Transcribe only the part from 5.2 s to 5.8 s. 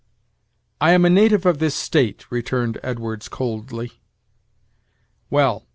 "Well.